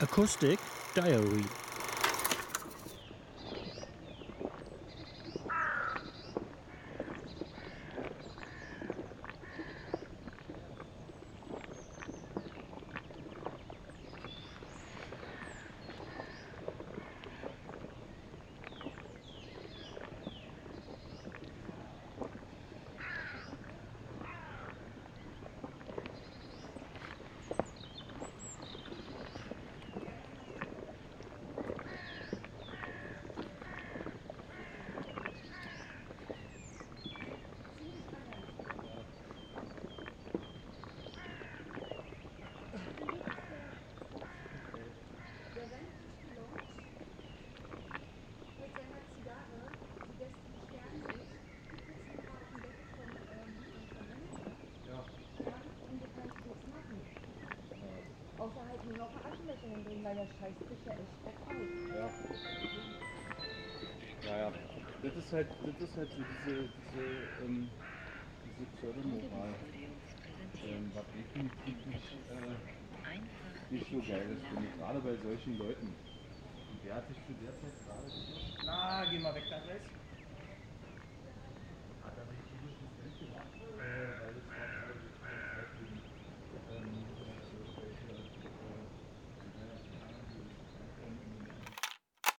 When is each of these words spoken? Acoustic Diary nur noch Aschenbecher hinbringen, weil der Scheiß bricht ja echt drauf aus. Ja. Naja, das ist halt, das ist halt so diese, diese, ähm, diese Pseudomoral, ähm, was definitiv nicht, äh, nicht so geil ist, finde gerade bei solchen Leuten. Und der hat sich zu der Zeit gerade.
Acoustic 0.00 0.58
Diary 0.94 1.67
nur 58.98 59.06
noch 59.06 59.14
Aschenbecher 59.24 59.68
hinbringen, 59.70 60.04
weil 60.04 60.16
der 60.16 60.26
Scheiß 60.26 60.54
bricht 60.66 60.86
ja 60.86 60.92
echt 60.92 61.14
drauf 61.22 61.38
aus. 61.46 61.70
Ja. 61.94 62.10
Naja, 64.26 64.52
das 65.02 65.16
ist 65.16 65.32
halt, 65.32 65.46
das 65.64 65.88
ist 65.88 65.96
halt 65.96 66.10
so 66.10 66.22
diese, 66.26 66.68
diese, 66.68 67.04
ähm, 67.44 67.70
diese 68.44 68.66
Pseudomoral, 68.76 69.54
ähm, 70.66 70.90
was 70.94 71.06
definitiv 71.14 71.86
nicht, 71.86 72.10
äh, 72.28 73.74
nicht 73.74 73.90
so 73.90 73.98
geil 74.02 74.26
ist, 74.34 74.46
finde 74.48 74.68
gerade 74.76 74.98
bei 75.00 75.14
solchen 75.22 75.58
Leuten. 75.58 75.86
Und 75.86 76.84
der 76.84 76.94
hat 76.96 77.08
sich 77.08 77.16
zu 77.26 77.32
der 77.38 77.54
Zeit 77.62 77.76
gerade. 77.86 78.17